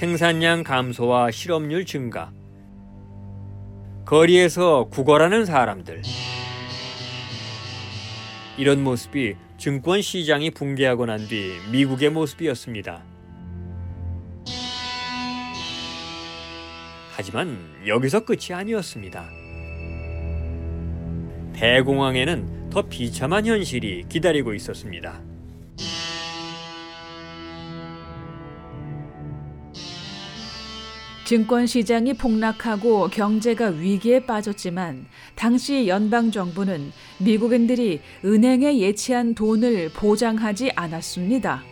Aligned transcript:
생산량 0.00 0.64
감소와 0.64 1.30
실업률 1.30 1.84
증가, 1.84 2.32
거리에서 4.06 4.88
구걸하는 4.88 5.44
사람들. 5.44 6.00
이런 8.56 8.82
모습이 8.82 9.36
증권 9.58 10.00
시장이 10.00 10.52
붕괴하고 10.52 11.04
난 11.04 11.28
뒤 11.28 11.52
미국의 11.70 12.08
모습이었습니다. 12.12 13.02
하지만 17.14 17.58
여기서 17.86 18.24
끝이 18.24 18.54
아니었습니다. 18.54 19.28
대공황에는 21.52 22.70
더 22.70 22.80
비참한 22.88 23.44
현실이 23.44 24.06
기다리고 24.08 24.54
있었습니다. 24.54 25.29
증권 31.30 31.68
시장이 31.68 32.14
폭락하고 32.14 33.06
경제가 33.06 33.68
위기에 33.68 34.26
빠졌지만 34.26 35.06
당시 35.36 35.86
연방 35.86 36.32
정부는 36.32 36.90
미국인들이 37.20 38.00
은행에 38.24 38.80
예치한 38.80 39.36
돈을 39.36 39.90
보장하지 39.90 40.72
않았습니다. 40.74 41.62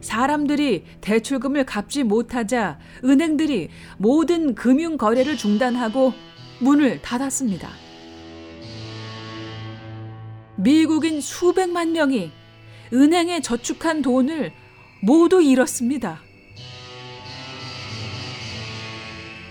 사람들이 0.00 0.84
대출금을 1.02 1.66
갚지 1.66 2.04
못하자 2.04 2.78
은행들이 3.04 3.68
모든 3.98 4.54
금융 4.54 4.96
거래를 4.96 5.36
중단하고 5.36 6.14
문을 6.60 7.02
닫았습니다. 7.02 7.68
미국인 10.56 11.20
수백만 11.20 11.92
명이 11.92 12.32
은행에 12.94 13.42
저축한 13.42 14.00
돈을 14.00 14.54
모두 15.02 15.42
잃었습니다. 15.42 16.31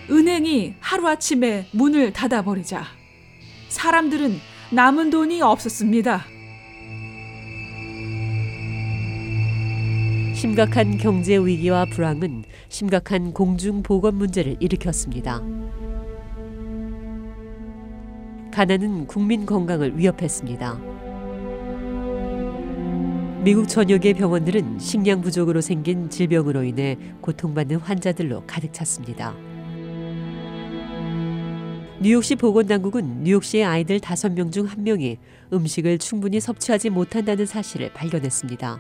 은행이 0.10 0.76
하루아침에 0.80 1.68
문을 1.72 2.14
닫아버리자 2.14 2.84
사람들은 3.70 4.40
남은 4.72 5.10
돈이 5.10 5.42
없었습니다. 5.42 6.26
심각한 10.34 10.98
경제 10.98 11.38
위기와 11.38 11.86
불황은 11.86 12.44
심각한 12.68 13.32
공중 13.32 13.84
보건 13.84 14.16
문제를 14.16 14.58
일으켰습니다. 14.60 15.42
가난은 18.52 19.08
국민 19.08 19.46
건강을 19.46 19.98
위협했습니다. 19.98 20.80
미국 23.44 23.68
전역의 23.68 24.16
병원들은 24.16 24.80
식량 24.80 25.22
부족으로 25.22 25.62
생긴 25.62 26.10
질병으로 26.10 26.64
인해 26.64 26.98
고통받는 27.22 27.78
환자들로 27.78 28.44
가득 28.46 28.74
찼습니다. 28.74 29.36
뉴욕시 32.02 32.36
보건당국은 32.36 33.22
뉴욕시의 33.22 33.64
아이들 33.64 34.00
5명 34.00 34.52
중 34.52 34.68
1명이 34.68 35.20
음식을 35.54 36.00
충분히 36.00 36.40
섭취하지 36.40 36.90
못한다는 36.90 37.46
사실을 37.46 37.94
발견했습니다. 37.94 38.80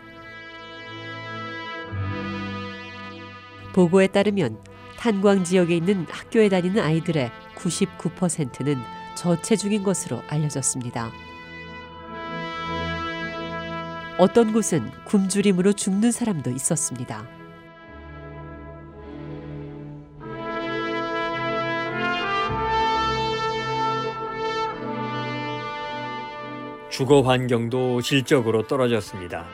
보고에 3.73 4.07
따르면 4.07 4.57
탄광 4.97 5.43
지역에 5.43 5.77
있는 5.77 6.07
학교에 6.09 6.49
다니는 6.49 6.81
아이들의 6.81 7.29
99%는 7.57 8.77
저체중인 9.13 9.83
것으로 9.83 10.23
알려졌습니다. 10.27 11.11
어떤 14.17 14.51
곳은 14.51 14.89
굶주림으로 15.05 15.73
죽는 15.73 16.11
사람도 16.11 16.49
있었습니다. 16.49 17.40
주거 26.91 27.21
환경도 27.21 28.01
질적으로 28.01 28.67
떨어졌습니다. 28.67 29.47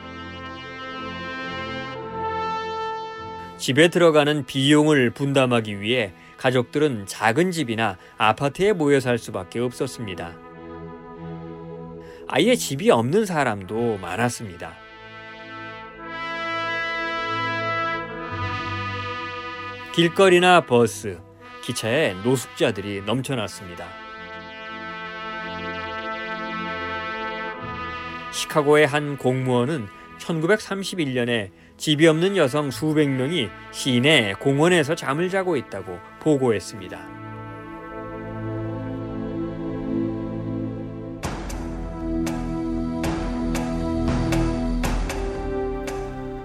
집에 3.56 3.88
들어가는 3.88 4.44
비용을 4.44 5.10
분담하기 5.10 5.80
위해 5.80 6.12
가족들은 6.36 7.06
작은 7.06 7.52
집이나 7.52 7.96
아파트에 8.16 8.72
모여 8.72 8.98
살 8.98 9.18
수밖에 9.18 9.60
없었습니다. 9.60 10.34
아예 12.26 12.56
집이 12.56 12.90
없는 12.90 13.24
사람도 13.24 13.98
많았습니다. 13.98 14.74
길거리나 19.94 20.66
버스, 20.66 21.20
기차에 21.62 22.14
노숙자들이 22.24 23.02
넘쳐났습니다. 23.02 24.07
시카고의 28.38 28.86
한 28.86 29.18
공무원은 29.18 29.88
1931년에 30.20 31.50
집이 31.76 32.06
없는 32.06 32.36
여성 32.36 32.70
수백 32.70 33.08
명이 33.08 33.48
시내 33.72 34.34
공원에서 34.34 34.94
잠을 34.94 35.28
자고 35.28 35.56
있다고 35.56 35.98
보고했습니다. 36.20 37.18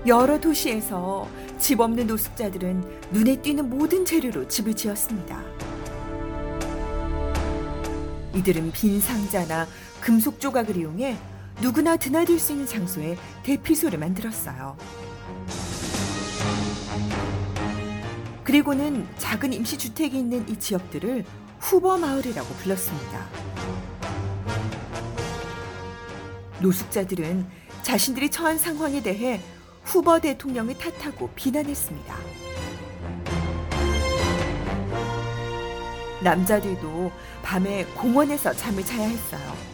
여러 0.07 0.39
도시에서 0.39 1.29
집 1.59 1.79
없는 1.79 2.07
노숙자들은 2.07 2.83
눈에 3.11 3.39
띄는 3.39 3.69
모든 3.69 4.03
재료로 4.03 4.47
집을 4.47 4.73
지었습니다. 4.73 5.41
이들은 8.35 8.71
빈 8.71 8.99
상자나 8.99 9.67
금속 10.01 10.39
조각을 10.39 10.75
이용해 10.75 11.32
누구나 11.63 11.95
드나들 11.95 12.39
수 12.39 12.51
있는 12.51 12.67
장소에 12.67 13.17
대피소를 13.43 13.97
만들었어요. 13.97 14.75
그리고는 18.43 19.07
작은 19.17 19.53
임시주택이 19.53 20.19
있는 20.19 20.45
이 20.49 20.59
지역들을 20.59 21.23
후버 21.61 21.99
마을이라고 21.99 22.53
불렀습니다. 22.55 23.25
노숙자들은 26.59 27.47
자신들이 27.81 28.29
처한 28.29 28.57
상황에 28.57 29.01
대해 29.01 29.39
후버 29.85 30.19
대통령을 30.19 30.77
탓하고 30.77 31.29
비난했습니다. 31.29 32.13
남자들도 36.23 37.09
밤에 37.41 37.85
공원에서 37.95 38.51
잠을 38.51 38.83
자야 38.83 39.07
했어요. 39.07 39.73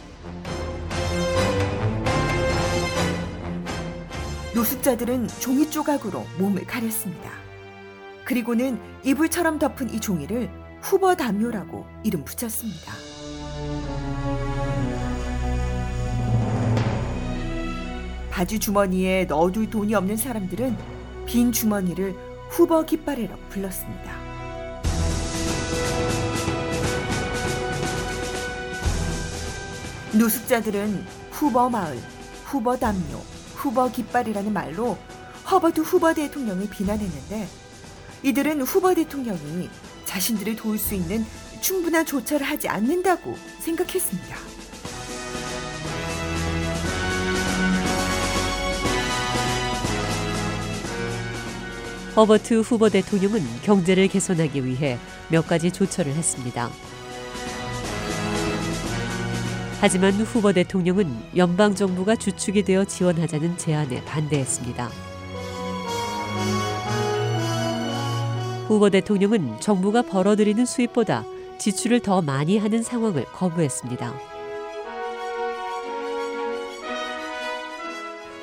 노숙자들은 4.54 5.28
종이 5.38 5.70
조각으로 5.70 6.26
몸을 6.38 6.66
가렸습니다. 6.66 7.30
그리고는 8.24 8.80
이불처럼 9.04 9.58
덮은 9.60 9.94
이 9.94 10.00
종이를 10.00 10.50
후버 10.82 11.14
담요라고 11.14 11.86
이름 12.02 12.24
붙였습니다. 12.24 12.92
바지 18.30 18.58
주머니에 18.58 19.26
넣어둘 19.26 19.70
돈이 19.70 19.94
없는 19.94 20.16
사람들은 20.16 20.76
빈 21.26 21.52
주머니를 21.52 22.14
후버 22.48 22.86
깃발이라고 22.86 23.40
불렀습니다. 23.50 24.18
노숙자들은 30.18 31.04
후버 31.30 31.70
마을, 31.70 31.96
후버 32.46 32.78
담요, 32.78 33.20
후버 33.60 33.92
깃발이라는 33.92 34.52
말로 34.52 34.96
허버트 35.50 35.82
후버 35.82 36.14
대통령을 36.14 36.68
비난했는데 36.70 37.46
이들은 38.22 38.62
후버 38.62 38.94
대통령이 38.94 39.68
자신들을 40.06 40.56
도울 40.56 40.78
수 40.78 40.94
있는 40.94 41.24
충분한 41.60 42.06
조처를 42.06 42.46
하지 42.46 42.68
않는다고 42.68 43.36
생각했습니다. 43.60 44.36
허버트 52.16 52.60
후보 52.60 52.88
대통령은 52.88 53.40
경제를 53.62 54.08
개선하기 54.08 54.64
위해 54.64 54.98
몇 55.28 55.46
가지 55.46 55.70
조처를 55.70 56.12
했습니다. 56.14 56.70
하지만 59.80 60.12
후보 60.12 60.52
대통령은 60.52 61.10
연방 61.36 61.74
정부가 61.74 62.14
주축이 62.14 62.64
되어 62.64 62.84
지원하자는 62.84 63.56
제안에 63.56 64.04
반대했습니다. 64.04 64.90
후보 68.68 68.90
대통령은 68.90 69.58
정부가 69.58 70.02
벌어들이는 70.02 70.66
수입보다 70.66 71.24
지출을 71.58 72.00
더 72.00 72.20
많이 72.20 72.58
하는 72.58 72.82
상황을 72.82 73.24
거부했습니다. 73.32 74.14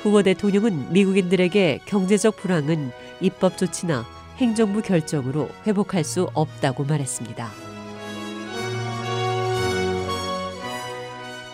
후보 0.02 0.24
대통령은 0.24 0.92
미국인들에게 0.92 1.82
경제적 1.84 2.36
불황은 2.36 2.90
입법 3.20 3.56
조치나 3.56 4.04
행정부 4.38 4.82
결정으로 4.82 5.48
회복할 5.68 6.02
수 6.02 6.28
없다고 6.34 6.82
말했습니다. 6.82 7.67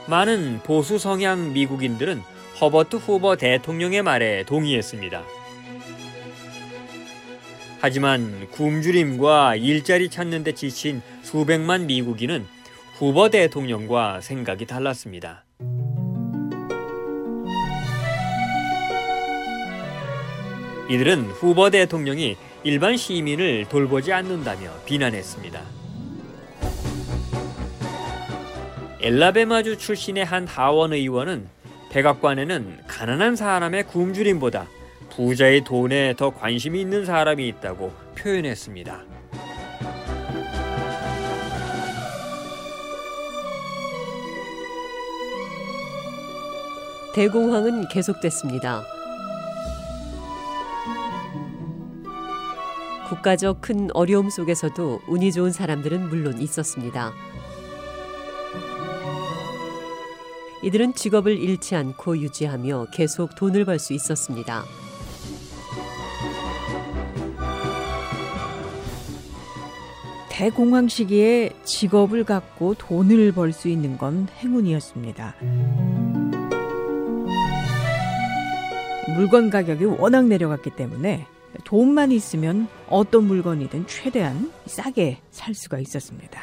많은 0.06 0.61
보수 0.62 0.99
성향 0.99 1.53
미국인들은 1.53 2.21
허버트 2.61 2.97
후보 2.97 3.37
대통령의 3.37 4.03
말에 4.03 4.45
동의했습니다. 4.45 5.25
하지만 7.81 8.49
굶주림과 8.51 9.56
일자리 9.56 10.09
찾는 10.09 10.45
데 10.45 10.53
지친 10.53 11.03
수백만 11.23 11.87
미국인은 11.87 12.47
후보 12.99 13.29
대통령과 13.29 14.21
생각이 14.21 14.67
달랐습니다. 14.67 15.45
이들은 20.91 21.25
후보 21.31 21.71
대통령이 21.71 22.37
일반 22.62 22.97
시민을 22.97 23.67
돌보지 23.69 24.12
않는다며 24.12 24.71
비난했습니다. 24.85 25.84
엘라베마주 29.05 29.77
출신의 29.77 30.25
한 30.25 30.47
하원 30.47 30.95
의원은 30.95 31.47
백악관에는 31.91 32.79
가난한 32.87 33.37
사람의 33.37 33.87
굶주림보다 33.89 34.67
부자의 35.11 35.62
돈에 35.62 36.15
더 36.17 36.31
관심이 36.31 36.81
있는 36.81 37.05
사람이 37.05 37.47
있다고 37.49 37.93
표현했습니다. 38.17 39.03
대공황은 47.15 47.89
계속됐습니다. 47.89 48.85
국가적 53.11 53.61
큰 53.61 53.91
어려움 53.93 54.31
속에서도 54.31 55.03
운이 55.09 55.31
좋은 55.33 55.53
사람들은 55.53 56.09
물론 56.09 56.41
있었습니다. 56.41 57.12
이들은 60.64 60.94
직업을 60.94 61.38
잃지 61.38 61.76
않고 61.76 62.19
유지하며 62.19 62.87
계속 62.90 63.34
돈을 63.37 63.66
벌 63.66 63.78
수 63.78 63.93
있었습니다. 63.93 64.64
대공황 70.31 70.88
시기에 70.88 71.50
직업을 71.64 72.25
갖고 72.25 72.75
돈을 72.75 73.32
벌 73.32 73.52
수 73.52 73.69
있는 73.69 73.99
건 73.99 74.26
행운이었습니다. 74.38 75.37
물건 79.16 79.50
가격이 79.50 79.84
워낙 79.84 80.25
내려갔기 80.25 80.70
때문에 80.70 81.26
돈만 81.64 82.11
있으면 82.11 82.66
어떤 82.88 83.25
물건이든 83.25 83.87
최대한 83.87 84.50
싸게 84.66 85.19
살 85.31 85.55
수가 85.55 85.78
있었습니다. 85.78 86.43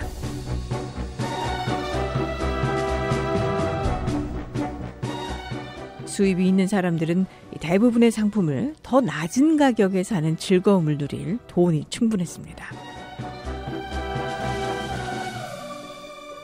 수입이 6.12 6.48
있는 6.48 6.68
사람들은 6.68 7.25
대부분의 7.60 8.12
상품을 8.12 8.75
더 8.84 9.02
낮은 9.02 9.58
가격에 9.58 10.04
사는 10.04 10.38
즐거움을 10.38 10.98
누릴 10.98 11.40
돈이 11.48 11.86
충분했습니다. 11.90 12.66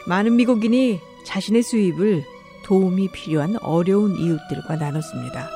많은 0.08 0.38
미국인이 0.38 1.00
자신의 1.26 1.62
수입을 1.64 2.24
도움이 2.64 3.12
필요한 3.12 3.58
어려운 3.62 4.16
이웃들과 4.18 4.78
나눴습니다. 4.78 5.50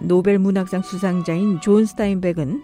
노벨 0.00 0.38
문학상 0.38 0.82
수상자인 0.82 1.60
존 1.60 1.84
스타인벡은 1.84 2.62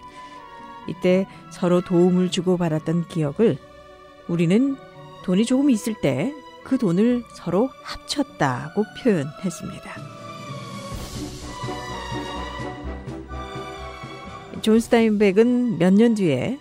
이때 0.89 1.27
서로 1.51 1.83
도움을 1.83 2.31
주고받았던 2.31 3.09
기억을 3.09 3.59
우리는 4.29 4.77
돈이 5.25 5.45
조금 5.45 5.69
있을 5.71 5.95
때 6.01 6.33
그 6.65 6.79
돈을 6.79 7.25
서로 7.35 7.69
합쳤다고 7.83 8.85
표현했습니다. 9.03 9.93
존 14.63 14.81
스타인벡은 14.81 15.79
몇 15.79 15.93
년 15.93 16.15
뒤에 16.15 16.59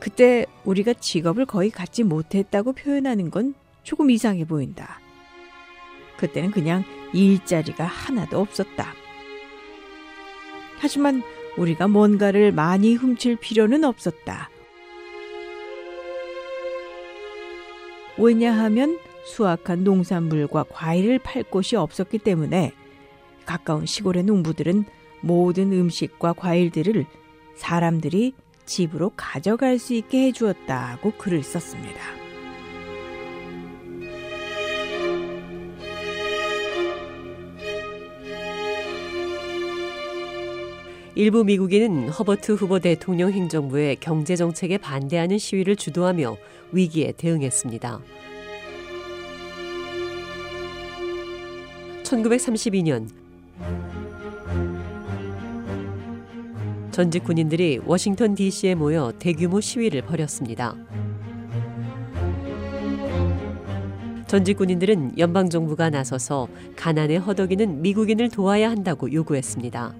그때 0.00 0.44
우리가 0.64 0.94
직업을 0.94 1.46
거의 1.46 1.70
갖지 1.70 2.02
못했다고 2.02 2.72
표현하는 2.72 3.30
건 3.30 3.54
조금 3.84 4.10
이상해 4.10 4.44
보인다. 4.44 4.98
그때는 6.16 6.50
그냥 6.50 6.84
일자리가 7.12 7.84
하나도 7.84 8.40
없었다. 8.40 8.92
하지만 10.78 11.22
우리가 11.56 11.86
뭔가를 11.86 12.50
많이 12.50 12.96
훔칠 12.96 13.36
필요는 13.36 13.84
없었다. 13.84 14.50
왜냐하면 18.18 18.98
수확한 19.24 19.84
농산물과 19.84 20.64
과일을 20.70 21.18
팔 21.20 21.42
곳이 21.42 21.76
없었기 21.76 22.18
때문에 22.18 22.72
가까운 23.44 23.86
시골의 23.86 24.24
농부들은 24.24 24.84
모든 25.20 25.72
음식과 25.72 26.34
과일들을 26.34 27.06
사람들이 27.56 28.34
집으로 28.64 29.12
가져갈 29.16 29.78
수 29.78 29.94
있게 29.94 30.26
해주었다고 30.26 31.12
글을 31.12 31.42
썼습니다. 31.42 32.22
일부 41.14 41.44
미국인은 41.44 42.08
허버트 42.08 42.52
후보 42.52 42.78
대통령 42.78 43.30
행정부의 43.30 43.96
경제 43.96 44.34
정책에 44.34 44.78
반대하는 44.78 45.36
시위를 45.36 45.76
주도하며 45.76 46.38
위기에 46.72 47.12
대응했습니다. 47.12 48.00
1932년 52.12 53.08
전직 56.90 57.24
군인들이 57.24 57.80
워싱턴 57.86 58.34
DC에 58.34 58.74
모여 58.74 59.12
대규모 59.18 59.62
시위를 59.62 60.02
벌였습니다. 60.02 60.76
전직 64.26 64.58
군인들은 64.58 65.18
연방 65.18 65.48
정부가 65.48 65.88
나서서 65.88 66.48
가난에 66.76 67.16
허덕이는 67.16 67.80
미국인을 67.80 68.28
도와야 68.28 68.70
한다고 68.70 69.10
요구했습니다. 69.10 69.94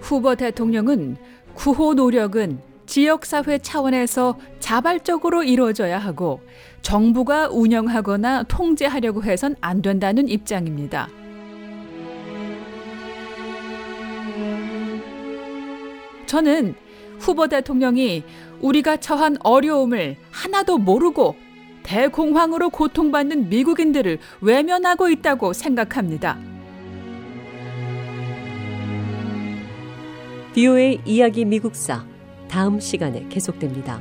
후보 0.00 0.34
대통령은 0.34 1.16
구호 1.54 1.94
노력은 1.94 2.58
지역사회 2.88 3.58
차원에서 3.58 4.38
자발적으로 4.60 5.44
이루어져야 5.44 5.98
하고 5.98 6.40
정부가 6.80 7.48
운영하거나 7.50 8.44
통제하려고 8.44 9.22
해선 9.22 9.56
안 9.60 9.82
된다는 9.82 10.26
입장입니다. 10.26 11.08
저는 16.24 16.74
후보 17.18 17.46
대통령이 17.46 18.24
우리가 18.60 18.96
처한 18.96 19.36
어려움을 19.44 20.16
하나도 20.30 20.78
모르고 20.78 21.36
대공황으로 21.82 22.70
고통받는 22.70 23.50
미국인들을 23.50 24.18
외면하고 24.40 25.10
있다고 25.10 25.52
생각합니다. 25.52 26.38
비오의 30.54 31.02
이야기 31.04 31.44
미국사 31.44 32.04
다음 32.48 32.80
시간에 32.80 33.26
계속됩니다. 33.28 34.00